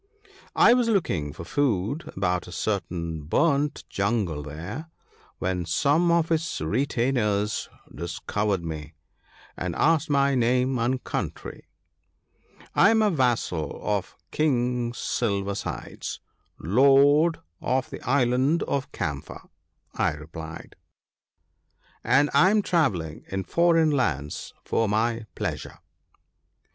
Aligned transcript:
I 0.55 0.73
was 0.73 0.89
looking 0.89 1.31
for 1.31 1.43
food 1.43 2.11
about 2.17 2.47
a 2.47 2.51
certain 2.51 3.21
burnt 3.21 3.83
jungle 3.87 4.41
there, 4.41 4.89
when 5.37 5.63
some 5.67 6.09
of 6.09 6.29
his 6.29 6.59
retainers 6.59 7.69
discovered 7.93 8.65
me, 8.65 8.95
and 9.55 9.75
asked 9.75 10.09
my 10.09 10.33
name 10.33 10.79
and 10.79 11.03
country." 11.03 11.67
I 12.75 12.89
am 12.89 13.03
a 13.03 13.11
vassal 13.11 13.79
of 13.83 14.15
King 14.31 14.91
Silver 14.95 15.53
sides, 15.53 16.19
Lord 16.57 17.37
of 17.61 17.91
the 17.91 18.01
Island 18.01 18.63
of 18.63 18.91
Camphor," 18.91 19.49
I 19.93 20.13
replied, 20.13 20.75
"and 22.03 22.31
I 22.33 22.49
am 22.49 22.63
travelling 22.63 23.23
in 23.27 23.43
foreign 23.43 23.91
lands 23.91 24.55
for 24.65 24.89
my 24.89 25.27
pleasure." 25.35 25.77